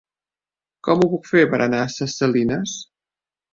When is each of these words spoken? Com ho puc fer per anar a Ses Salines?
Com 0.87 1.03
ho 1.05 1.09
puc 1.11 1.29
fer 1.33 1.45
per 1.53 1.61
anar 1.67 1.83
a 1.83 1.93
Ses 1.99 2.19
Salines? 2.25 2.77